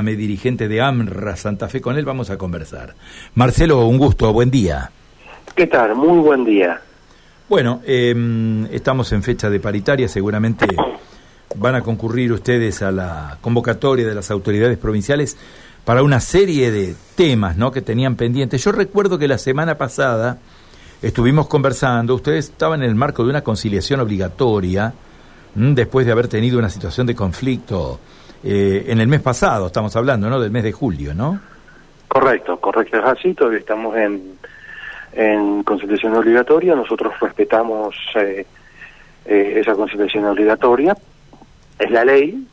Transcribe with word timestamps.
dirigente 0.00 0.68
de 0.68 0.80
AMRA 0.80 1.36
Santa 1.36 1.68
Fe, 1.68 1.82
con 1.82 1.98
él 1.98 2.06
vamos 2.06 2.30
a 2.30 2.38
conversar. 2.38 2.94
Marcelo, 3.34 3.84
un 3.84 3.98
gusto, 3.98 4.32
buen 4.32 4.50
día. 4.50 4.90
¿Qué 5.54 5.66
tal? 5.66 5.94
Muy 5.94 6.18
buen 6.20 6.46
día. 6.46 6.80
Bueno, 7.46 7.82
em, 7.84 8.64
estamos 8.72 9.12
en 9.12 9.22
fecha 9.22 9.50
de 9.50 9.60
paritaria, 9.60 10.08
seguramente 10.08 10.64
van 11.56 11.74
a 11.74 11.82
concurrir 11.82 12.32
ustedes 12.32 12.80
a 12.80 12.90
la 12.90 13.36
convocatoria 13.42 14.06
de 14.06 14.14
las 14.14 14.30
autoridades 14.30 14.78
provinciales 14.78 15.36
para 15.84 16.02
una 16.02 16.20
serie 16.20 16.70
de 16.70 16.94
temas 17.14 17.58
¿no? 17.58 17.70
que 17.70 17.82
tenían 17.82 18.16
pendientes. 18.16 18.64
Yo 18.64 18.72
recuerdo 18.72 19.18
que 19.18 19.28
la 19.28 19.36
semana 19.36 19.76
pasada 19.76 20.38
estuvimos 21.02 21.48
conversando, 21.48 22.14
ustedes 22.14 22.46
estaban 22.46 22.82
en 22.82 22.88
el 22.88 22.94
marco 22.94 23.24
de 23.24 23.28
una 23.28 23.44
conciliación 23.44 24.00
obligatoria, 24.00 24.94
después 25.54 26.06
de 26.06 26.12
haber 26.12 26.28
tenido 26.28 26.58
una 26.58 26.70
situación 26.70 27.06
de 27.06 27.14
conflicto 27.14 28.00
eh, 28.44 28.84
en 28.88 29.00
el 29.00 29.06
mes 29.06 29.20
pasado, 29.20 29.68
estamos 29.68 29.94
hablando, 29.94 30.28
¿no? 30.28 30.40
Del 30.40 30.50
mes 30.50 30.64
de 30.64 30.72
julio, 30.72 31.14
¿no? 31.14 31.38
Correcto, 32.08 32.58
correcto, 32.58 32.98
es 32.98 33.04
así, 33.04 33.34
todavía 33.34 33.60
estamos 33.60 33.96
en, 33.96 34.38
en 35.12 35.62
conciliación 35.62 36.14
obligatoria, 36.14 36.74
nosotros 36.74 37.14
respetamos 37.20 37.94
eh, 38.16 38.44
eh, 39.24 39.54
esa 39.56 39.74
conciliación 39.74 40.24
obligatoria, 40.26 40.96
es 41.78 41.90
la 41.90 42.04
ley, 42.04 42.46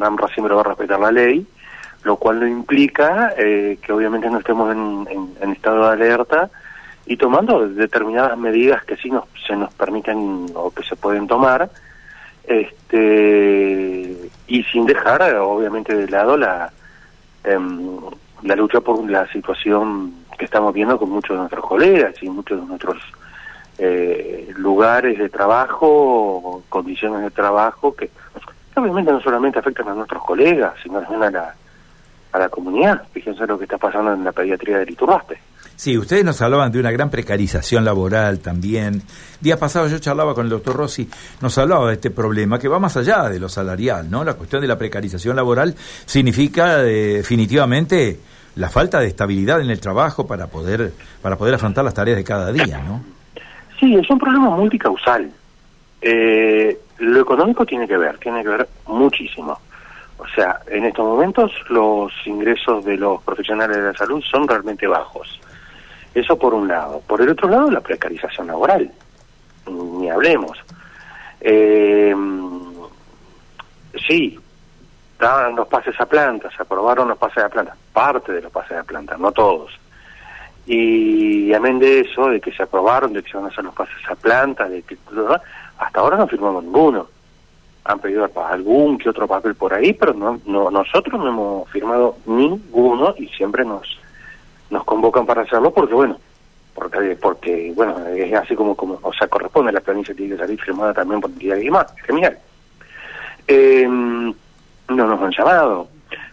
AMRA 0.00 0.28
siempre 0.28 0.54
va 0.54 0.60
a 0.60 0.64
respetar 0.64 1.00
la 1.00 1.10
ley, 1.10 1.46
lo 2.04 2.16
cual 2.16 2.40
no 2.40 2.46
implica 2.46 3.34
que 3.34 3.92
obviamente 3.92 4.28
no 4.28 4.38
estemos 4.38 4.70
en, 4.72 5.34
en, 5.40 5.52
estado 5.52 5.86
de 5.86 5.92
alerta 5.92 6.50
y 7.06 7.16
tomando 7.16 7.66
determinadas 7.66 8.36
medidas 8.36 8.84
que 8.84 8.96
sí 8.96 9.10
nos, 9.10 9.24
se 9.46 9.56
nos 9.56 9.72
permiten 9.72 10.46
o 10.54 10.70
que 10.70 10.82
se 10.82 10.96
pueden 10.96 11.26
tomar, 11.26 11.70
este 12.46 14.30
y 14.46 14.62
sin 14.64 14.86
dejar 14.86 15.22
obviamente 15.36 15.94
de 15.94 16.08
lado 16.08 16.36
la 16.36 16.72
em, 17.44 17.98
la 18.42 18.56
lucha 18.56 18.80
por 18.80 19.08
la 19.10 19.26
situación 19.28 20.12
que 20.38 20.44
estamos 20.44 20.74
viendo 20.74 20.98
con 20.98 21.10
muchos 21.10 21.30
de 21.30 21.40
nuestros 21.40 21.64
colegas 21.64 22.14
y 22.22 22.28
muchos 22.28 22.60
de 22.60 22.66
nuestros 22.66 22.98
eh, 23.78 24.52
lugares 24.56 25.18
de 25.18 25.28
trabajo, 25.28 26.62
condiciones 26.68 27.22
de 27.22 27.30
trabajo 27.30 27.94
que 27.96 28.10
obviamente 28.76 29.10
no 29.12 29.20
solamente 29.20 29.58
afectan 29.58 29.88
a 29.88 29.94
nuestros 29.94 30.22
colegas, 30.22 30.74
sino 30.82 31.00
también 31.00 31.22
a 31.22 31.30
la, 31.30 31.54
a 32.34 32.38
la 32.40 32.48
comunidad. 32.48 33.02
Fíjense 33.12 33.46
lo 33.46 33.56
que 33.56 33.64
está 33.64 33.78
pasando 33.78 34.12
en 34.12 34.24
la 34.24 34.32
pediatría 34.32 34.78
del 34.78 34.90
Iturraspe. 34.90 35.38
Sí, 35.76 35.96
ustedes 35.96 36.24
nos 36.24 36.40
hablaban 36.42 36.70
de 36.72 36.80
una 36.80 36.90
gran 36.90 37.10
precarización 37.10 37.84
laboral 37.84 38.40
también. 38.40 39.02
Día 39.40 39.56
pasado 39.56 39.86
yo 39.88 39.98
charlaba 39.98 40.34
con 40.34 40.46
el 40.46 40.50
doctor 40.50 40.76
Rossi, 40.76 41.08
nos 41.40 41.56
hablaba 41.58 41.88
de 41.88 41.94
este 41.94 42.10
problema 42.10 42.58
que 42.58 42.68
va 42.68 42.78
más 42.78 42.96
allá 42.96 43.28
de 43.28 43.38
lo 43.38 43.48
salarial, 43.48 44.10
¿no? 44.10 44.24
La 44.24 44.34
cuestión 44.34 44.62
de 44.62 44.68
la 44.68 44.76
precarización 44.76 45.36
laboral 45.36 45.74
significa 45.76 46.82
eh, 46.82 47.16
definitivamente 47.18 48.18
la 48.56 48.68
falta 48.68 49.00
de 49.00 49.06
estabilidad 49.06 49.60
en 49.60 49.70
el 49.70 49.80
trabajo 49.80 50.26
para 50.26 50.48
poder, 50.48 50.92
para 51.22 51.36
poder 51.36 51.54
afrontar 51.54 51.84
las 51.84 51.94
tareas 51.94 52.16
de 52.16 52.24
cada 52.24 52.52
día, 52.52 52.78
¿no? 52.78 53.02
Sí, 53.78 53.94
es 53.94 54.08
un 54.10 54.18
problema 54.18 54.50
multicausal. 54.50 55.30
Eh, 56.00 56.78
lo 56.98 57.20
económico 57.20 57.64
tiene 57.64 57.86
que 57.88 57.96
ver, 57.96 58.18
tiene 58.18 58.42
que 58.42 58.48
ver 58.48 58.68
muchísimo. 58.86 59.58
O 60.18 60.26
sea, 60.28 60.60
en 60.68 60.84
estos 60.84 61.04
momentos 61.04 61.52
los 61.68 62.12
ingresos 62.24 62.84
de 62.84 62.96
los 62.96 63.22
profesionales 63.22 63.76
de 63.76 63.82
la 63.82 63.94
salud 63.94 64.22
son 64.22 64.46
realmente 64.46 64.86
bajos. 64.86 65.40
Eso 66.14 66.38
por 66.38 66.54
un 66.54 66.68
lado. 66.68 67.00
Por 67.06 67.20
el 67.20 67.30
otro 67.30 67.48
lado, 67.48 67.70
la 67.70 67.80
precarización 67.80 68.46
laboral. 68.46 68.90
Ni 69.66 70.08
hablemos. 70.08 70.56
Eh, 71.40 72.14
sí, 74.06 74.38
daban 75.18 75.56
los 75.56 75.68
pases 75.68 75.98
a 76.00 76.06
planta, 76.06 76.50
se 76.50 76.62
aprobaron 76.62 77.08
los 77.08 77.18
pases 77.18 77.44
a 77.44 77.48
planta, 77.48 77.76
parte 77.92 78.32
de 78.32 78.42
los 78.42 78.52
pases 78.52 78.78
a 78.78 78.82
planta, 78.82 79.16
no 79.16 79.32
todos. 79.32 79.72
Y 80.66 81.52
amén 81.52 81.78
de 81.78 82.00
eso, 82.00 82.28
de 82.28 82.40
que 82.40 82.52
se 82.52 82.62
aprobaron, 82.62 83.12
de 83.12 83.22
que 83.22 83.30
se 83.30 83.36
van 83.36 83.46
a 83.46 83.48
hacer 83.48 83.64
los 83.64 83.74
pases 83.74 83.94
a 84.08 84.14
planta, 84.14 84.68
de 84.68 84.82
que 84.82 84.96
hasta 85.78 86.00
ahora 86.00 86.16
no 86.16 86.26
firmamos 86.26 86.64
ninguno. 86.64 87.08
Han 87.84 87.98
pedido 87.98 88.28
algún 88.48 88.98
que 88.98 89.10
otro 89.10 89.26
papel 89.26 89.54
por 89.54 89.74
ahí, 89.74 89.92
pero 89.92 90.14
no, 90.14 90.40
no 90.46 90.70
nosotros 90.70 91.20
no 91.20 91.28
hemos 91.28 91.70
firmado 91.70 92.16
ninguno 92.26 93.14
y 93.18 93.28
siempre 93.28 93.64
nos 93.64 93.98
nos 94.70 94.84
convocan 94.84 95.26
para 95.26 95.42
hacerlo 95.42 95.72
porque, 95.72 95.94
bueno, 95.94 96.18
porque, 96.74 97.16
porque 97.20 97.72
bueno, 97.74 98.06
es 98.08 98.34
así 98.34 98.54
como, 98.56 98.74
como, 98.74 98.98
o 99.02 99.12
sea, 99.12 99.28
corresponde, 99.28 99.72
la 99.72 99.80
planilla 99.80 100.14
tiene 100.14 100.34
que 100.34 100.40
salir 100.40 100.60
firmada 100.60 100.92
también 100.92 101.20
por 101.20 101.30
entidad 101.30 101.56
y 101.56 101.70
más, 101.70 101.86
genial. 102.06 102.38
Eh, 103.46 103.86
no 103.86 104.34
nos 104.88 105.20
han 105.20 105.32
llamado. 105.32 105.88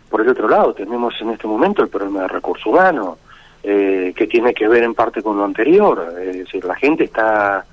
Por 0.09 0.21
el 0.21 0.29
otro 0.29 0.49
lado, 0.49 0.73
tenemos 0.73 1.13
en 1.21 1.29
este 1.29 1.47
momento 1.47 1.83
el 1.83 1.89
problema 1.89 2.23
de 2.23 2.27
recursos 2.27 2.65
humanos, 2.65 3.17
eh, 3.63 4.13
que 4.15 4.27
tiene 4.27 4.53
que 4.53 4.67
ver 4.67 4.83
en 4.83 4.95
parte 4.95 5.21
con 5.21 5.37
lo 5.37 5.45
anterior, 5.45 6.15
es 6.19 6.37
decir, 6.37 6.65
la 6.65 6.75
gente 6.75 7.05
está 7.05 7.63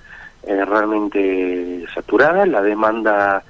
eh, 0.42 0.64
realmente 0.64 1.84
saturada, 1.94 2.46
la 2.46 2.62
demanda, 2.62 3.42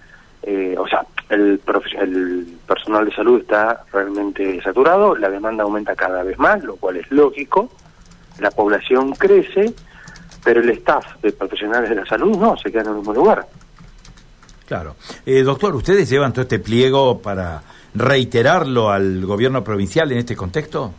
eh, 0.42 0.76
o 0.78 0.86
sea, 0.86 1.04
el, 1.28 1.60
el 2.00 2.58
personal 2.66 3.04
de 3.04 3.14
salud 3.14 3.40
está 3.40 3.84
realmente 3.92 4.60
saturado, 4.62 5.16
la 5.16 5.28
demanda 5.28 5.64
aumenta 5.64 5.94
cada 5.94 6.22
vez 6.22 6.38
más, 6.38 6.62
lo 6.62 6.76
cual 6.76 6.96
es 6.96 7.10
lógico, 7.10 7.70
la 8.38 8.50
población 8.50 9.12
crece, 9.12 9.74
pero 10.44 10.60
el 10.60 10.70
staff 10.70 11.04
de 11.22 11.32
profesionales 11.32 11.90
de 11.90 11.96
la 11.96 12.06
salud 12.06 12.36
no, 12.36 12.56
se 12.56 12.70
queda 12.70 12.82
en 12.82 12.88
el 12.88 12.94
mismo 12.96 13.12
lugar. 13.12 13.46
Claro. 14.66 14.96
Eh, 15.24 15.42
doctor, 15.42 15.74
¿ustedes 15.74 16.08
llevan 16.08 16.32
todo 16.32 16.42
este 16.42 16.58
pliego 16.58 17.20
para 17.20 17.62
reiterarlo 17.94 18.90
al 18.90 19.24
gobierno 19.24 19.64
provincial 19.64 20.12
en 20.12 20.18
este 20.18 20.36
contexto? 20.36 20.92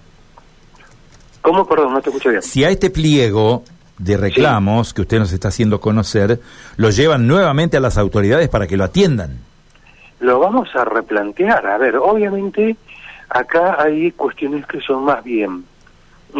¿Cómo? 1.42 1.66
Perdón, 1.68 1.94
no 1.94 2.02
te 2.02 2.10
escucho 2.10 2.30
bien. 2.30 2.42
Si 2.42 2.64
a 2.64 2.70
este 2.70 2.90
pliego 2.90 3.64
de 4.00 4.18
reclamos 4.18 4.94
que 4.94 5.02
usted 5.02 5.20
nos 5.20 5.32
está 5.32 5.50
haciendo 5.50 5.80
conocer, 5.80 6.40
lo 6.78 6.90
llevan 6.90 7.28
nuevamente 7.28 7.78
a 7.78 7.80
las 7.80 7.98
autoridades 7.98 8.50
para 8.50 8.66
que 8.66 8.78
lo 8.78 8.86
atiendan 8.86 9.50
lo 10.20 10.40
vamos 10.40 10.70
a 10.76 10.86
replantear. 10.86 11.66
A 11.66 11.78
ver, 11.78 11.98
obviamente 11.98 12.76
acá 13.30 13.82
hay 13.82 14.12
cuestiones 14.12 14.66
que 14.66 14.82
son 14.82 15.06
más 15.06 15.24
bien 15.24 15.64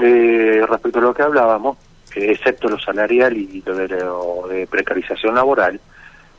eh, 0.02 0.64
respecto 0.68 1.00
a 1.00 1.04
lo 1.04 1.14
que 1.14 1.24
hablábamos, 1.24 1.78
excepto 2.14 2.68
lo 2.68 2.80
salarial 2.80 3.38
y 3.38 3.64
lo 3.66 3.76
de, 4.48 4.68
precarización 4.68 5.36
laboral, 5.36 5.80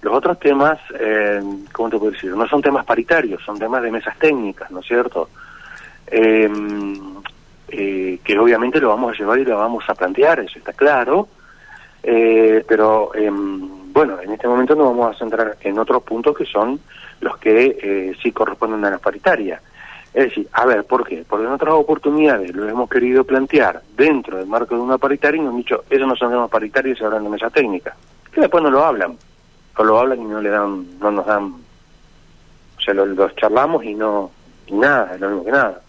los 0.03 0.15
otros 0.15 0.39
temas, 0.39 0.79
eh, 0.99 1.43
¿cómo 1.73 1.91
te 1.91 1.99
puedo 1.99 2.13
decir? 2.13 2.35
No 2.35 2.49
son 2.49 2.63
temas 2.63 2.85
paritarios, 2.85 3.43
son 3.45 3.59
temas 3.59 3.83
de 3.83 3.91
mesas 3.91 4.19
técnicas, 4.19 4.71
¿no 4.71 4.81
es 4.81 4.87
cierto? 4.87 5.29
Eh, 7.73 8.19
que 8.25 8.39
obviamente 8.39 8.81
lo 8.81 8.89
vamos 8.89 9.13
a 9.13 9.19
llevar 9.19 9.39
y 9.39 9.45
lo 9.45 9.57
vamos 9.57 9.85
a 9.89 9.95
plantear, 9.95 10.41
eso 10.41 10.59
está 10.59 10.73
claro, 10.73 11.29
eh, 12.03 12.65
pero 12.67 13.15
em, 13.15 13.93
bueno, 13.93 14.21
en 14.21 14.33
este 14.33 14.49
momento 14.49 14.75
nos 14.75 14.89
vamos 14.89 15.15
a 15.15 15.19
centrar 15.19 15.57
en 15.61 15.79
otros 15.79 16.03
puntos 16.03 16.37
que 16.37 16.45
son 16.45 16.81
los 17.21 17.39
que 17.39 17.79
eh, 17.81 18.17
sí 18.23 18.33
corresponden 18.33 18.85
a 18.85 18.91
la 18.91 18.99
paritaria. 18.99 19.61
Es 20.13 20.25
decir, 20.25 20.49
a 20.53 20.67
ver, 20.67 20.85
¿por 20.85 21.07
qué? 21.07 21.25
Porque 21.29 21.47
en 21.47 21.53
otras 21.53 21.75
oportunidades 21.75 22.53
lo 22.55 22.69
hemos 22.69 22.91
querido 22.91 23.23
plantear 23.23 23.83
dentro 23.97 24.39
del 24.39 24.47
marco 24.47 24.75
de 24.75 24.81
una 24.81 24.99
paritaria 24.99 25.41
y 25.41 25.45
nos 25.45 25.53
han 25.53 25.59
dicho, 25.59 25.85
eso 25.89 26.07
no 26.07 26.17
son 26.17 26.31
temas 26.33 26.51
paritarios, 26.51 26.99
se 26.99 27.05
hablan 27.05 27.23
de 27.23 27.31
mesa 27.31 27.51
técnica. 27.51 27.95
Que 28.33 28.41
después 28.41 28.63
no 28.65 28.71
lo 28.71 28.85
hablan. 28.85 29.17
O 29.77 29.85
lo 29.85 29.99
hablan 29.99 30.21
y 30.21 30.25
no 30.25 30.43
le 30.43 30.51
dan, 30.51 30.99
no 30.99 31.11
nos 31.11 31.25
dan, 31.25 31.55
o 32.77 32.81
sea, 32.83 32.93
los 32.93 33.35
charlamos 33.37 33.83
y 33.83 33.95
no, 33.95 34.31
y 34.67 34.75
nada, 34.75 35.15
es 35.15 35.21
lo 35.21 35.29
mismo 35.29 35.45
que 35.47 35.53
nada. 35.53 35.81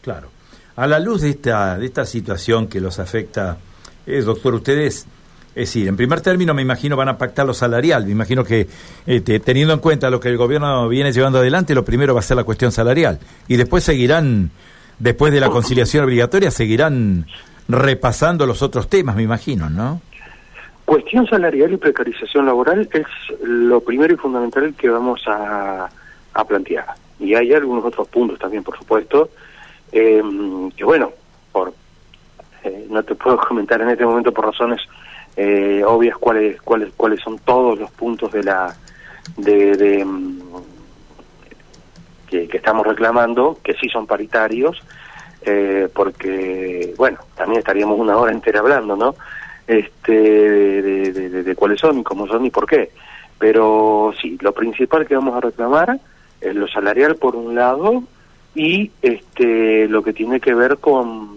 Claro. 0.00 0.31
A 0.76 0.86
la 0.86 0.98
luz 0.98 1.22
de 1.22 1.30
esta, 1.30 1.78
de 1.78 1.86
esta 1.86 2.06
situación 2.06 2.66
que 2.66 2.80
los 2.80 2.98
afecta, 2.98 3.58
eh, 4.06 4.20
doctor, 4.22 4.54
ustedes 4.54 5.06
es 5.54 5.68
decir, 5.68 5.86
en 5.86 5.98
primer 5.98 6.22
término 6.22 6.54
me 6.54 6.62
imagino 6.62 6.96
van 6.96 7.10
a 7.10 7.18
pactar 7.18 7.44
lo 7.44 7.52
salarial, 7.52 8.06
me 8.06 8.12
imagino 8.12 8.42
que 8.42 8.68
este, 9.06 9.38
teniendo 9.38 9.74
en 9.74 9.80
cuenta 9.80 10.08
lo 10.08 10.18
que 10.18 10.30
el 10.30 10.38
gobierno 10.38 10.88
viene 10.88 11.12
llevando 11.12 11.40
adelante, 11.40 11.74
lo 11.74 11.84
primero 11.84 12.14
va 12.14 12.20
a 12.20 12.22
ser 12.22 12.38
la 12.38 12.44
cuestión 12.44 12.72
salarial 12.72 13.18
y 13.48 13.56
después 13.56 13.84
seguirán, 13.84 14.50
después 14.98 15.30
de 15.30 15.40
la 15.40 15.50
conciliación 15.50 16.04
obligatoria, 16.04 16.50
seguirán 16.50 17.26
repasando 17.68 18.46
los 18.46 18.62
otros 18.62 18.88
temas, 18.88 19.14
me 19.14 19.24
imagino, 19.24 19.68
¿no? 19.68 20.00
Cuestión 20.86 21.26
salarial 21.26 21.72
y 21.72 21.76
precarización 21.76 22.46
laboral 22.46 22.88
es 22.92 23.06
lo 23.42 23.80
primero 23.80 24.14
y 24.14 24.16
fundamental 24.16 24.74
que 24.74 24.88
vamos 24.88 25.22
a, 25.26 25.88
plantear. 26.48 26.86
Y 27.20 27.34
hay 27.34 27.52
algunos 27.52 27.84
otros 27.84 28.08
puntos 28.08 28.38
también, 28.38 28.64
por 28.64 28.76
supuesto, 28.76 29.30
eh, 29.92 30.22
que 30.76 30.84
bueno, 30.84 31.12
por 31.52 31.72
eh, 32.64 32.86
no 32.88 33.02
te 33.02 33.14
puedo 33.14 33.36
comentar 33.48 33.80
en 33.80 33.90
este 33.90 34.04
momento 34.04 34.32
por 34.32 34.46
razones 34.46 34.80
eh, 35.36 35.82
obvias 35.86 36.16
cuáles 36.18 36.60
cuáles 36.62 36.92
cuáles 36.94 37.20
son 37.20 37.38
todos 37.38 37.78
los 37.78 37.90
puntos 37.92 38.32
de 38.32 38.42
la 38.42 38.74
de, 39.36 40.04
mm, 40.04 40.40
que, 42.28 42.48
estamos 42.52 42.86
reclamando 42.86 43.58
que 43.62 43.74
sí 43.74 43.88
son 43.88 44.06
paritarios 44.06 44.82
eh, 45.42 45.88
porque 45.92 46.94
bueno 46.96 47.18
también 47.34 47.60
estaríamos 47.60 47.98
una 47.98 48.16
hora 48.16 48.32
entera 48.32 48.60
hablando 48.60 48.96
no 48.96 49.14
este 49.66 50.12
de, 50.12 51.42
de, 51.42 51.54
cuáles 51.54 51.80
son 51.80 51.98
y 51.98 52.02
cómo 52.02 52.26
son 52.26 52.44
y 52.44 52.50
por 52.50 52.66
qué. 52.66 52.90
Pero 53.38 54.12
sí 54.20 54.36
lo 54.40 54.52
principal 54.52 55.06
que 55.06 55.14
vamos 55.14 55.34
a 55.34 55.40
reclamar 55.40 55.98
es 56.40 56.54
lo 56.54 56.68
salarial 56.68 57.16
por 57.16 57.36
un 57.36 57.54
lado 57.54 58.02
y 58.54 58.90
este, 59.00 59.88
lo 59.88 60.02
que 60.02 60.12
tiene 60.12 60.40
que 60.40 60.54
ver 60.54 60.78
con 60.78 61.30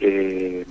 eh, 0.00 0.64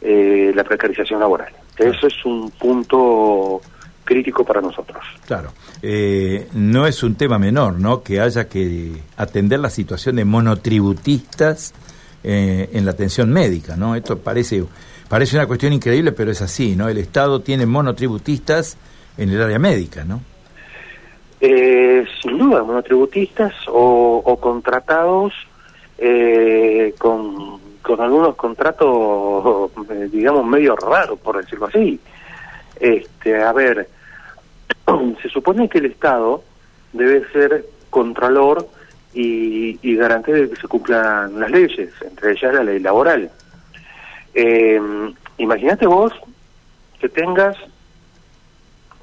eh, 0.00 0.52
la 0.54 0.64
precarización 0.64 1.20
laboral. 1.20 1.52
Eso 1.78 2.06
es 2.06 2.24
un 2.24 2.50
punto 2.50 3.60
crítico 4.04 4.44
para 4.44 4.60
nosotros. 4.60 5.02
Claro, 5.26 5.52
eh, 5.82 6.48
no 6.52 6.86
es 6.86 7.02
un 7.02 7.14
tema 7.14 7.38
menor, 7.38 7.80
¿no? 7.80 8.02
Que 8.02 8.20
haya 8.20 8.48
que 8.48 8.92
atender 9.16 9.60
la 9.60 9.70
situación 9.70 10.16
de 10.16 10.24
monotributistas 10.24 11.74
eh, 12.22 12.68
en 12.72 12.84
la 12.84 12.92
atención 12.92 13.30
médica, 13.32 13.76
¿no? 13.76 13.96
Esto 13.96 14.18
parece 14.18 14.64
parece 15.08 15.36
una 15.36 15.46
cuestión 15.46 15.72
increíble, 15.72 16.12
pero 16.12 16.30
es 16.30 16.42
así, 16.42 16.76
¿no? 16.76 16.88
El 16.88 16.98
Estado 16.98 17.40
tiene 17.40 17.66
monotributistas 17.66 18.76
en 19.16 19.30
el 19.30 19.42
área 19.42 19.58
médica, 19.58 20.04
¿no? 20.04 20.20
Eh, 21.46 22.06
sin 22.22 22.38
duda, 22.38 22.62
monotributistas 22.62 23.52
o, 23.68 24.22
o 24.24 24.40
contratados 24.40 25.34
con, 26.98 27.60
con 27.82 28.00
algunos 28.00 28.34
contratos, 28.36 29.70
digamos, 30.10 30.46
medio 30.46 30.74
raros, 30.74 31.18
por 31.20 31.36
decirlo 31.36 31.66
así. 31.66 32.00
Este, 32.80 33.42
a 33.42 33.52
ver, 33.52 33.88
se 35.22 35.28
supone 35.28 35.68
que 35.68 35.78
el 35.78 35.86
Estado 35.86 36.42
debe 36.94 37.28
ser 37.30 37.66
contralor 37.90 38.66
y, 39.12 39.78
y 39.82 39.96
garante 39.96 40.32
de 40.32 40.50
que 40.50 40.56
se 40.56 40.66
cumplan 40.66 41.38
las 41.38 41.50
leyes, 41.50 41.90
entre 42.00 42.32
ellas 42.32 42.54
la 42.54 42.64
ley 42.64 42.78
laboral. 42.78 43.30
Eh, 44.34 44.80
Imagínate 45.38 45.86
vos 45.86 46.12
que 47.00 47.08
tengas 47.08 47.56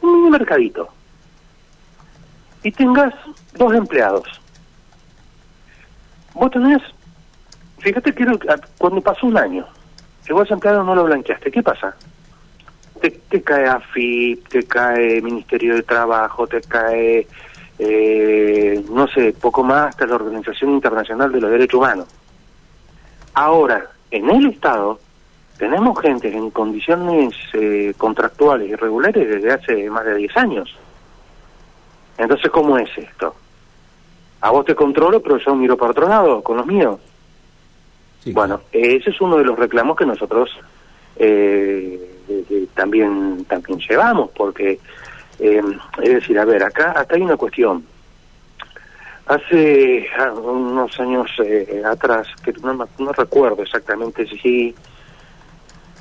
un 0.01 0.29
mercadito 0.29 0.89
y 2.63 2.72
tengas 2.72 3.13
dos 3.54 3.74
empleados. 3.74 4.28
Vos 6.34 6.52
tenés, 6.52 6.81
fíjate 7.80 8.13
que 8.13 8.25
cuando 8.78 9.02
pasó 9.02 9.28
un 9.28 9.38
año, 9.38 9.66
que 10.25 10.34
vos 10.34 10.50
empleado 10.50 10.84
no 10.84 10.96
lo 10.96 11.06
blanqueaste, 11.06 11.52
¿qué 11.52 11.62
pasa? 11.62 11.96
te, 13.10 13.42
cae 13.42 13.68
AFIP, 13.68 14.48
te 14.48 14.63
cae 14.63 15.22
Ministerio 15.22 15.75
de 15.75 15.84
Trabajo, 15.84 16.46
te 16.48 16.62
cae, 16.62 17.28
eh, 17.80 18.84
no 18.90 19.08
sé, 19.08 19.34
poco 19.34 19.63
más 19.63 19.90
hasta 19.90 20.06
la 20.06 20.16
Organización 20.16 20.72
Internacional 20.72 21.31
de 21.31 21.42
los 21.42 21.52
Derechos 21.52 21.80
Humanos. 21.80 22.08
Ahora, 23.34 23.90
en 24.12 24.30
el 24.30 24.48
Estado, 24.48 25.00
tenemos 25.58 26.00
gente 26.00 26.31
en 26.31 26.52
condiciones 26.52 27.34
eh, 27.54 27.94
contractuales 27.98 28.69
irregulares 28.69 29.28
desde 29.28 29.52
hace 29.52 29.90
más 29.90 30.06
de 30.06 30.16
10 30.16 30.38
años. 30.38 30.75
Entonces, 32.18 32.50
¿cómo 32.52 32.78
es 32.78 32.90
esto? 32.98 33.36
A 34.42 34.52
vos 34.52 34.66
te 34.66 34.75
controlo, 34.75 35.22
pero 35.22 35.38
yo 35.38 35.56
miro 35.56 35.78
para 35.78 35.92
otro 35.92 36.08
lado, 36.08 36.42
con 36.42 36.58
los 36.58 36.66
míos. 36.66 37.00
Bueno, 38.25 38.62
ese 38.72 39.10
es 39.10 39.22
uno 39.22 39.38
de 39.38 39.46
los 39.46 39.58
reclamos 39.58 39.98
que 39.98 40.06
nosotros 40.06 40.52
eh, 41.16 42.12
también 42.74 43.46
también 43.46 43.80
llevamos 43.80 44.30
porque 44.31 44.80
eh, 45.40 45.62
es 46.02 46.13
decir 46.13 46.40
a 46.40 46.46
ver 46.46 46.63
acá 46.63 46.98
acá 46.98 47.16
hay 47.16 47.22
una 47.22 47.36
cuestión 47.36 47.84
hace 49.25 50.08
ah, 50.18 50.31
unos 50.31 51.00
años 51.00 51.30
eh, 51.44 51.81
atrás 51.86 52.28
que 52.44 52.54
no, 52.54 52.88
no 52.98 53.12
recuerdo 53.12 53.63
exactamente 53.63 54.25
si 54.28 54.74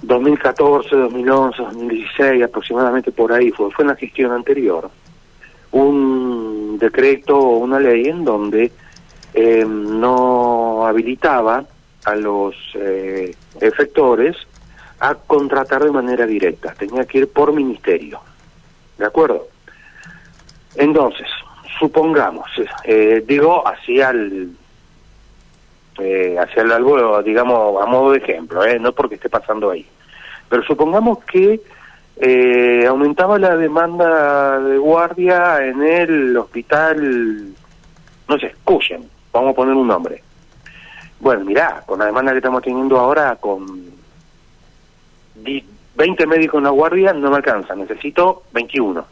2014 0.03 0.95
2011 0.95 1.63
2016 1.63 2.45
aproximadamente 2.45 3.11
por 3.11 3.33
ahí 3.33 3.51
fue 3.51 3.71
fue 3.71 3.85
en 3.85 3.89
la 3.89 3.97
gestión 3.97 4.33
anterior 4.33 4.91
un 5.73 6.79
decreto 6.79 7.39
o 7.39 7.59
una 7.59 7.79
ley 7.79 8.09
en 8.09 8.25
donde 8.25 8.73
eh, 9.35 9.65
no 9.67 10.87
habilitaba 10.87 11.65
a 12.05 12.15
los 12.15 12.55
efectores 13.61 14.37
a 15.01 15.15
contratar 15.15 15.85
de 15.85 15.91
manera 15.91 16.27
directa, 16.27 16.75
tenía 16.75 17.05
que 17.05 17.19
ir 17.19 17.29
por 17.29 17.53
ministerio. 17.53 18.21
¿De 18.99 19.07
acuerdo? 19.07 19.49
Entonces, 20.77 21.27
supongamos, 21.79 22.49
eh, 22.85 23.25
digo, 23.27 23.67
hacia 23.67 24.11
el, 24.11 24.55
eh, 25.99 26.37
hacia 26.39 26.63
el 26.63 26.73
algo, 26.73 27.23
digamos, 27.23 27.83
a 27.83 27.87
modo 27.87 28.13
de 28.13 28.19
ejemplo, 28.19 28.63
eh, 28.65 28.79
no 28.79 28.93
porque 28.93 29.15
esté 29.15 29.31
pasando 29.31 29.71
ahí, 29.71 29.87
pero 30.49 30.63
supongamos 30.65 31.25
que 31.25 31.61
eh, 32.17 32.85
aumentaba 32.87 33.39
la 33.39 33.57
demanda 33.57 34.61
de 34.61 34.79
guardia 34.79 35.65
en 35.65 35.83
el 35.83 36.37
hospital, 36.37 37.47
no 38.29 38.39
sé, 38.39 38.55
Cuyen, 38.65 39.09
vamos 39.33 39.53
a 39.53 39.57
poner 39.57 39.75
un 39.75 39.89
nombre. 39.89 40.23
Bueno, 41.21 41.45
mirá, 41.45 41.83
con 41.87 41.99
la 41.99 42.07
demanda 42.07 42.33
que 42.33 42.39
estamos 42.39 42.63
teniendo 42.63 42.99
ahora 42.99 43.37
con 43.37 43.91
20 45.97 46.27
médicos 46.27 46.59
en 46.59 46.65
la 46.65 46.71
guardia 46.71 47.13
no 47.13 47.31
me 47.31 47.37
alcanza, 47.37 47.75
necesito 47.75 48.45
21. 48.53 49.05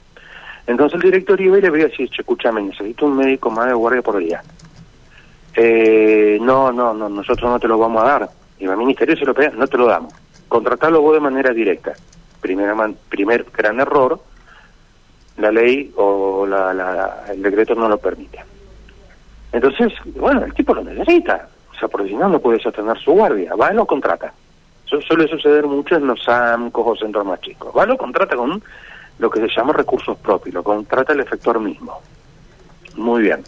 Entonces 0.66 0.96
el 0.96 1.02
director 1.02 1.40
iba 1.40 1.58
y 1.58 1.62
le 1.62 1.70
voy 1.70 1.82
a 1.82 1.88
decir, 1.88 2.10
escúchame, 2.16 2.62
necesito 2.62 3.06
un 3.06 3.16
médico 3.16 3.50
más 3.50 3.66
de 3.66 3.74
guardia 3.74 4.02
por 4.02 4.18
día. 4.18 4.42
Eh, 5.54 6.38
no, 6.40 6.70
no, 6.70 6.92
no, 6.92 7.08
nosotros 7.08 7.50
no 7.50 7.58
te 7.58 7.68
lo 7.68 7.78
vamos 7.78 8.02
a 8.02 8.06
dar. 8.06 8.30
Y 8.58 8.64
el 8.64 8.76
ministerio 8.76 9.16
se 9.16 9.24
lo 9.24 9.34
pega, 9.34 9.50
no 9.50 9.66
te 9.66 9.78
lo 9.78 9.86
damos. 9.86 10.12
Contratarlo 10.46 11.00
vos 11.00 11.14
de 11.14 11.20
manera 11.20 11.52
directa. 11.52 11.94
Primera 12.40 12.74
primer 13.08 13.46
gran 13.52 13.80
error, 13.80 14.20
la 15.36 15.50
ley 15.50 15.92
o 15.96 16.46
la, 16.46 16.72
la, 16.72 17.24
el 17.28 17.42
decreto 17.42 17.74
no 17.74 17.88
lo 17.88 17.98
permite. 17.98 18.44
Entonces, 19.52 19.92
bueno, 20.16 20.44
el 20.44 20.54
tipo 20.54 20.74
lo 20.74 20.84
necesita. 20.84 21.48
O 21.72 21.78
sea, 21.78 21.88
porque 21.88 22.08
si 22.08 22.16
no, 22.16 22.28
no 22.28 22.40
puede 22.40 22.60
sostener 22.60 22.98
su 22.98 23.12
guardia. 23.12 23.54
Va 23.54 23.72
y 23.72 23.76
lo 23.76 23.86
contrata. 23.86 24.32
Eso 24.86 25.00
suele 25.02 25.28
suceder 25.28 25.66
mucho 25.66 25.96
en 25.96 26.06
los 26.06 26.28
AMCOs 26.28 26.86
o 26.86 26.96
centros 26.96 27.26
más 27.26 27.40
chicos. 27.40 27.72
Va, 27.76 27.86
lo 27.86 27.96
contrata 27.96 28.36
con 28.36 28.62
lo 29.18 29.30
que 29.30 29.40
se 29.40 29.48
llama 29.48 29.72
recursos 29.72 30.16
propios, 30.18 30.54
lo 30.54 30.62
contrata 30.62 31.12
el 31.12 31.20
efector 31.20 31.60
mismo. 31.60 32.00
Muy 32.96 33.22
bien. 33.22 33.42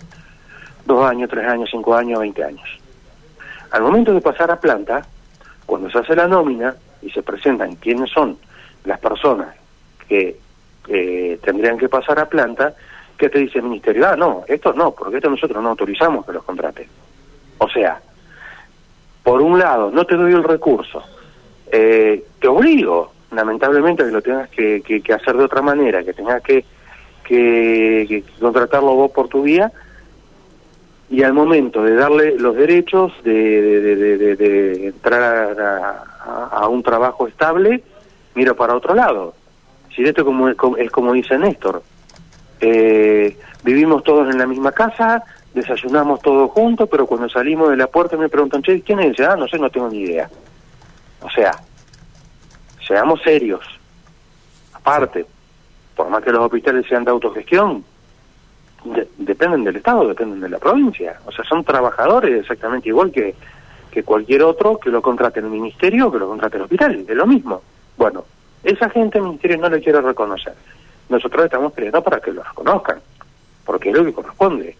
Dos 0.84 1.08
años, 1.08 1.30
tres 1.30 1.46
años, 1.46 1.68
cinco 1.70 1.94
años, 1.94 2.20
veinte 2.20 2.44
años. 2.44 2.68
Al 3.70 3.82
momento 3.82 4.12
de 4.12 4.20
pasar 4.20 4.50
a 4.50 4.60
planta, 4.60 5.06
cuando 5.64 5.90
se 5.90 5.98
hace 5.98 6.16
la 6.16 6.26
nómina 6.26 6.74
y 7.02 7.10
se 7.10 7.22
presentan 7.22 7.76
quiénes 7.76 8.10
son 8.10 8.36
las 8.84 8.98
personas 8.98 9.54
que 10.08 10.36
tendrían 11.42 11.78
que 11.78 11.88
pasar 11.88 12.18
a 12.18 12.28
planta, 12.28 12.74
¿qué 13.16 13.28
te 13.28 13.38
dice 13.38 13.58
el 13.58 13.64
ministerio? 13.64 14.08
Ah, 14.08 14.16
no, 14.16 14.44
estos 14.48 14.74
no, 14.74 14.92
porque 14.92 15.18
estos 15.18 15.30
nosotros 15.30 15.62
no 15.62 15.70
autorizamos 15.70 16.26
que 16.26 16.32
los 16.32 16.42
contraten. 16.42 16.88
O 17.58 17.68
sea, 17.68 18.00
por 19.22 19.42
un 19.42 19.58
lado, 19.58 19.90
no 19.90 20.04
te 20.04 20.16
doy 20.16 20.32
el 20.32 20.42
recurso, 20.42 21.02
eh, 21.70 22.24
te 22.40 22.48
obligo, 22.48 23.12
lamentablemente, 23.30 24.04
que 24.04 24.10
lo 24.10 24.22
tengas 24.22 24.48
que, 24.48 25.02
hacer 25.14 25.36
de 25.36 25.44
otra 25.44 25.62
manera, 25.62 26.02
que 26.02 26.14
tengas 26.14 26.42
que, 26.42 26.64
que, 27.22 28.24
contratarlo 28.40 28.94
vos 28.94 29.12
por 29.12 29.28
tu 29.28 29.42
vía, 29.42 29.70
y 31.10 31.22
al 31.22 31.32
momento 31.32 31.82
de 31.82 31.94
darle 31.94 32.38
los 32.38 32.56
derechos 32.56 33.12
de, 33.22 33.32
de, 33.32 34.36
de, 34.36 34.86
entrar 34.86 35.56
a, 35.60 36.68
un 36.68 36.82
trabajo 36.82 37.26
estable, 37.28 37.82
miro 38.34 38.54
para 38.56 38.74
otro 38.74 38.94
lado. 38.94 39.34
Si 39.94 40.02
esto 40.02 40.24
como, 40.24 40.48
es 40.48 40.90
como 40.90 41.12
dice 41.12 41.38
Néstor, 41.38 41.82
eh, 42.60 43.36
vivimos 43.62 44.04
todos 44.04 44.30
en 44.30 44.38
la 44.38 44.46
misma 44.46 44.72
casa, 44.72 45.24
desayunamos 45.54 46.20
todos 46.20 46.50
juntos, 46.50 46.88
pero 46.90 47.06
cuando 47.06 47.28
salimos 47.28 47.70
de 47.70 47.76
la 47.76 47.86
puerta 47.86 48.16
me 48.16 48.28
preguntan, 48.28 48.62
che, 48.62 48.82
¿quién 48.82 49.00
es? 49.00 49.18
Ah, 49.20 49.36
no 49.36 49.48
sé, 49.48 49.58
no 49.58 49.70
tengo 49.70 49.88
ni 49.88 50.00
idea. 50.00 50.30
O 51.22 51.30
sea, 51.30 51.52
seamos 52.86 53.20
serios. 53.22 53.64
Aparte, 54.72 55.26
por 55.94 56.08
más 56.08 56.22
que 56.22 56.32
los 56.32 56.40
hospitales 56.40 56.86
sean 56.88 57.04
de 57.04 57.10
autogestión, 57.10 57.84
dependen 59.18 59.64
del 59.64 59.76
Estado, 59.76 60.08
dependen 60.08 60.40
de 60.40 60.48
la 60.48 60.58
provincia. 60.58 61.18
O 61.26 61.32
sea, 61.32 61.44
son 61.44 61.64
trabajadores 61.64 62.40
exactamente 62.40 62.88
igual 62.88 63.10
que, 63.10 63.34
cualquier 64.04 64.42
otro 64.42 64.78
que 64.78 64.88
lo 64.88 65.02
contrate 65.02 65.40
el 65.40 65.46
ministerio 65.46 66.10
que 66.10 66.18
lo 66.18 66.28
contrate 66.28 66.56
el 66.56 66.62
hospital, 66.62 67.04
es 67.06 67.16
lo 67.16 67.26
mismo. 67.26 67.60
Bueno, 68.00 68.24
esa 68.64 68.88
gente 68.88 69.20
ministerio 69.20 69.58
no 69.58 69.68
le 69.68 69.82
quiere 69.82 70.00
reconocer. 70.00 70.54
Nosotros 71.10 71.44
estamos 71.44 71.70
pidiendo 71.74 72.02
para 72.02 72.18
que 72.18 72.32
lo 72.32 72.42
reconozcan, 72.42 72.98
porque 73.62 73.90
es 73.90 73.94
lo 73.94 74.06
que 74.06 74.14
corresponde. 74.14 74.74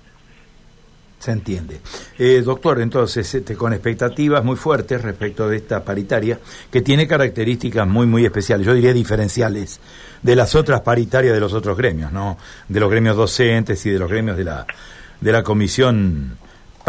Se 1.18 1.30
entiende. 1.30 1.82
Eh, 2.18 2.40
doctor, 2.42 2.80
entonces, 2.80 3.34
este, 3.34 3.56
con 3.56 3.74
expectativas 3.74 4.42
muy 4.42 4.56
fuertes 4.56 5.02
respecto 5.02 5.50
de 5.50 5.58
esta 5.58 5.84
paritaria, 5.84 6.40
que 6.72 6.80
tiene 6.80 7.06
características 7.06 7.86
muy, 7.86 8.06
muy 8.06 8.24
especiales, 8.24 8.66
yo 8.66 8.72
diría 8.72 8.94
diferenciales, 8.94 9.82
de 10.22 10.34
las 10.34 10.54
otras 10.54 10.80
paritarias 10.80 11.34
de 11.34 11.40
los 11.40 11.52
otros 11.52 11.76
gremios, 11.76 12.12
¿no? 12.12 12.38
De 12.68 12.80
los 12.80 12.90
gremios 12.90 13.18
docentes 13.18 13.84
y 13.84 13.90
de 13.90 13.98
los 13.98 14.08
gremios 14.08 14.38
de 14.38 14.44
la, 14.44 14.66
de 15.20 15.30
la 15.30 15.42
Comisión 15.42 16.38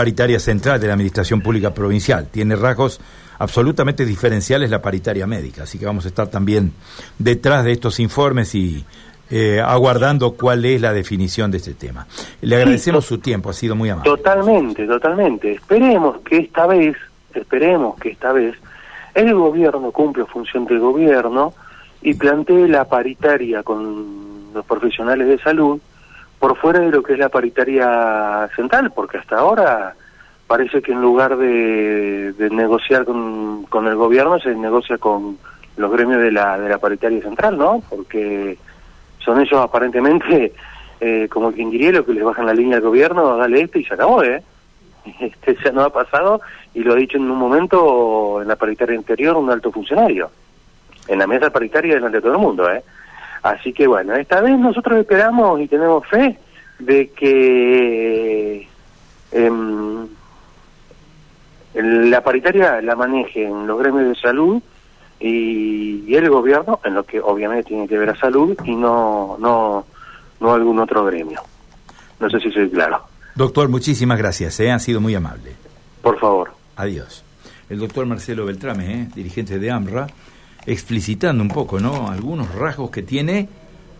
Paritaria 0.02 0.40
Central 0.40 0.82
de 0.82 0.88
la 0.88 0.94
Administración 0.94 1.42
Pública 1.42 1.76
Provincial. 1.76 2.28
Tiene 2.32 2.56
rasgos 2.56 3.00
absolutamente 3.38 4.04
diferenciales 4.04 4.72
la 4.72 4.82
paritaria 4.82 5.28
médica, 5.28 5.62
así 5.62 5.78
que 5.78 5.86
vamos 5.86 6.06
a 6.06 6.08
estar 6.08 6.28
también 6.28 6.74
detrás 7.20 7.64
de 7.64 7.74
estos 7.74 8.00
informes 8.00 8.56
y 8.56 8.84
eh, 9.30 9.62
aguardando 9.64 10.32
cuál 10.32 10.66
es 10.66 10.82
la 10.82 10.92
definición 10.92 11.52
de 11.52 11.58
este 11.58 11.76
tema. 11.76 12.08
Le 12.42 12.56
agradecemos 12.56 13.06
su 13.06 13.20
tiempo, 13.20 13.52
ha 13.52 13.54
sido 13.54 13.76
muy 13.76 13.90
amable. 13.90 14.10
Totalmente, 14.10 14.88
totalmente. 14.88 15.52
Esperemos 15.52 16.22
que 16.22 16.38
esta 16.38 16.66
vez, 16.66 16.98
esperemos 17.36 17.96
que 18.00 18.10
esta 18.10 18.34
vez 18.34 18.56
el 19.14 19.36
gobierno 19.36 19.92
cumple 19.92 20.26
función 20.26 20.66
del 20.66 20.80
gobierno 20.80 21.54
y 22.02 22.16
plantee 22.16 22.68
la 22.68 22.86
paritaria 22.86 23.62
con 23.62 24.52
los 24.52 24.66
profesionales 24.66 25.28
de 25.28 25.38
salud 25.38 25.80
por 26.42 26.58
fuera 26.58 26.80
de 26.80 26.90
lo 26.90 27.04
que 27.04 27.14
es 27.14 27.20
la 27.20 27.30
paritaria 27.30 28.50
central, 28.56 28.92
porque 28.96 29.20
hasta 29.20 29.38
ahora 29.38 29.94
parece 30.48 30.82
que 30.82 30.92
en 30.92 31.00
lugar 31.00 31.38
de, 31.38 32.34
negociar 32.50 33.06
con, 33.06 33.66
con, 33.70 33.86
el 33.86 33.96
gobierno 33.96 34.40
se 34.40 34.56
negocia 34.56 34.98
con 34.98 35.38
los 35.78 35.92
gremios 35.92 36.20
de 36.20 36.32
la, 36.32 36.58
de 36.58 36.68
la 36.68 36.80
paritaria 36.80 37.22
central, 37.22 37.60
¿no? 37.60 37.84
Porque 37.88 38.58
son 39.20 39.40
ellos 39.40 39.62
aparentemente, 39.62 40.52
eh, 41.00 41.28
como 41.30 41.52
quien 41.52 41.70
diría, 41.70 41.92
lo 41.92 42.06
que 42.08 42.14
les 42.14 42.24
bajan 42.24 42.48
la 42.48 42.56
línea 42.56 42.78
al 42.78 42.84
gobierno, 42.84 43.38
dale 43.38 43.62
este 43.62 43.80
y 43.82 43.86
se 43.86 43.94
acabó, 43.94 44.24
¿eh? 44.24 44.42
Este 45.20 45.56
ya 45.64 45.72
no 45.72 45.84
ha 45.84 45.92
pasado 45.92 46.42
y 46.74 46.80
lo 46.80 46.94
ha 46.94 46.96
dicho 46.96 47.18
en 47.18 47.30
un 47.30 47.38
momento 47.38 48.42
en 48.42 48.48
la 48.48 48.56
paritaria 48.56 48.98
anterior 48.98 49.38
un 49.38 49.52
alto 49.52 49.72
funcionario, 49.72 50.32
en 51.08 51.20
la 51.20 51.28
mesa 51.28 51.52
paritaria 51.52 51.94
delante 51.94 52.18
de 52.18 52.22
todo 52.24 52.34
el 52.34 52.40
mundo, 52.40 52.68
¿eh? 52.68 52.82
Así 53.44 53.74
que 53.74 53.88
bueno, 53.88 54.16
esta 54.16 54.42
vez 54.42 54.58
nosotros 54.58 55.00
esperamos 55.00 55.60
y 55.62 55.68
tenemos 55.68 56.06
fe 56.08 56.38
de 56.80 57.10
que 57.10 58.68
em, 59.32 60.08
la 61.74 62.24
paritaria 62.24 62.82
la 62.82 62.96
manejen 62.96 63.66
los 63.66 63.80
gremios 63.80 64.10
de 64.10 64.16
salud 64.16 64.62
y, 65.20 66.14
el 66.14 66.30
gobierno, 66.30 66.80
en 66.84 66.96
lo 66.96 67.04
que 67.04 67.20
obviamente 67.20 67.70
tiene 67.70 67.88
que 67.88 67.98
ver 67.98 68.10
a 68.10 68.16
salud 68.16 68.58
y 68.64 68.76
no, 68.76 69.38
no, 69.40 69.86
no 70.40 70.54
algún 70.54 70.80
otro 70.80 71.06
gremio. 71.06 71.42
No 72.20 72.30
sé 72.30 72.40
si 72.40 72.52
soy 72.52 72.70
claro. 72.70 73.04
Doctor, 73.36 73.70
muchísimas 73.70 74.18
gracias, 74.18 74.60
¿eh? 74.60 74.72
ha 74.72 74.80
sido 74.80 75.00
muy 75.00 75.16
amable. 75.16 75.54
Por 76.02 76.20
favor. 76.20 76.52
Adiós. 76.76 77.24
El 77.70 77.80
doctor 77.80 78.06
Marcelo 78.06 78.46
Beltrame, 78.46 78.94
¿eh? 78.94 79.08
dirigente 79.16 79.58
de 79.58 79.72
AMRA 79.72 80.08
explicitando 80.66 81.44
un 81.44 81.50
poco, 81.50 81.80
¿no? 81.80 82.10
Algunos 82.10 82.54
rasgos 82.54 82.92
que 82.92 83.04
tiene 83.04 83.48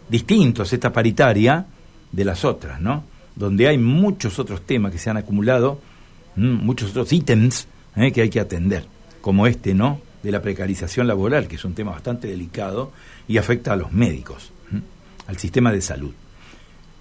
distintos 0.10 0.74
esta 0.74 0.92
paritaria 0.92 1.66
de 2.12 2.26
las 2.26 2.46
otras, 2.46 2.82
¿no? 2.82 3.04
Donde 3.36 3.68
hay 3.68 3.78
muchos 3.78 4.40
otros 4.40 4.62
temas 4.66 4.92
que 4.92 4.98
se 4.98 5.10
han 5.10 5.18
acumulado, 5.18 5.80
muchos 6.36 6.92
otros 6.92 7.12
ítems 7.14 7.68
¿eh? 7.96 8.12
que 8.12 8.22
hay 8.22 8.30
que 8.30 8.40
atender, 8.40 8.86
como 9.22 9.48
este, 9.48 9.74
¿no? 9.74 10.02
De 10.22 10.32
la 10.32 10.42
precarización 10.42 11.08
laboral, 11.08 11.48
que 11.48 11.56
es 11.56 11.66
un 11.66 11.74
tema 11.74 11.92
bastante 11.92 12.28
delicado 12.28 12.92
y 13.28 13.38
afecta 13.38 13.74
a 13.74 13.76
los 13.76 13.92
médicos, 13.92 14.52
al 15.28 15.38
sistema 15.38 15.72
de 15.72 15.82
salud. 15.82 16.12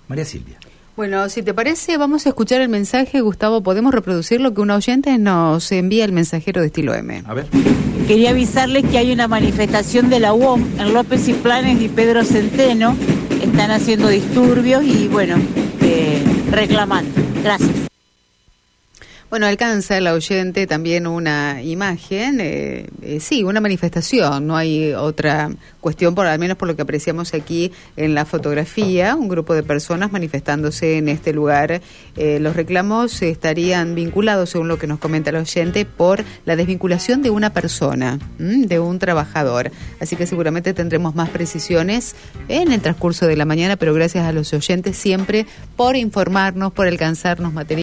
María 0.08 0.24
Silvia. 0.24 0.58
Bueno, 0.96 1.28
si 1.28 1.42
te 1.42 1.54
parece, 1.54 1.96
vamos 1.96 2.26
a 2.26 2.30
escuchar 2.30 2.60
el 2.60 2.68
mensaje, 2.68 3.20
Gustavo. 3.20 3.62
Podemos 3.62 3.94
reproducir 3.94 4.40
lo 4.40 4.52
que 4.52 4.60
un 4.60 4.70
oyente 4.70 5.16
nos 5.18 5.70
envía 5.72 6.04
el 6.04 6.12
mensajero 6.12 6.60
de 6.60 6.66
estilo 6.66 6.94
M. 6.94 7.22
A 7.26 7.34
ver. 7.34 7.46
Quería 8.06 8.30
avisarles 8.30 8.84
que 8.84 8.98
hay 8.98 9.12
una 9.12 9.28
manifestación 9.28 10.10
de 10.10 10.20
la 10.20 10.34
UOM 10.34 10.62
en 10.78 10.92
López 10.92 11.28
y 11.28 11.32
Planes 11.32 11.80
y 11.80 11.88
Pedro 11.88 12.24
Centeno. 12.24 12.96
Están 13.42 13.70
haciendo 13.70 14.08
disturbios 14.08 14.84
y, 14.84 15.08
bueno, 15.08 15.36
eh, 15.80 16.22
reclamando. 16.50 17.10
Gracias. 17.42 17.89
Bueno, 19.30 19.46
alcanza 19.46 19.96
el 19.96 20.08
oyente 20.08 20.66
también 20.66 21.06
una 21.06 21.62
imagen, 21.62 22.40
eh, 22.40 22.88
eh, 23.00 23.20
sí, 23.20 23.44
una 23.44 23.60
manifestación, 23.60 24.44
no 24.44 24.56
hay 24.56 24.92
otra 24.92 25.52
cuestión, 25.80 26.16
por 26.16 26.26
al 26.26 26.40
menos 26.40 26.56
por 26.56 26.66
lo 26.66 26.74
que 26.74 26.82
apreciamos 26.82 27.32
aquí 27.32 27.70
en 27.96 28.16
la 28.16 28.24
fotografía, 28.24 29.14
un 29.14 29.28
grupo 29.28 29.54
de 29.54 29.62
personas 29.62 30.10
manifestándose 30.10 30.98
en 30.98 31.08
este 31.08 31.32
lugar. 31.32 31.80
Eh, 32.16 32.40
los 32.40 32.56
reclamos 32.56 33.22
estarían 33.22 33.94
vinculados, 33.94 34.50
según 34.50 34.66
lo 34.66 34.80
que 34.80 34.88
nos 34.88 34.98
comenta 34.98 35.30
el 35.30 35.36
oyente, 35.36 35.84
por 35.84 36.24
la 36.44 36.56
desvinculación 36.56 37.22
de 37.22 37.30
una 37.30 37.52
persona, 37.52 38.18
de 38.38 38.80
un 38.80 38.98
trabajador. 38.98 39.70
Así 40.00 40.16
que 40.16 40.26
seguramente 40.26 40.74
tendremos 40.74 41.14
más 41.14 41.30
precisiones 41.30 42.16
en 42.48 42.72
el 42.72 42.80
transcurso 42.80 43.28
de 43.28 43.36
la 43.36 43.44
mañana, 43.44 43.76
pero 43.76 43.94
gracias 43.94 44.26
a 44.26 44.32
los 44.32 44.52
oyentes 44.52 44.96
siempre 44.96 45.46
por 45.76 45.94
informarnos, 45.94 46.72
por 46.72 46.88
alcanzarnos 46.88 47.52
material. 47.52 47.78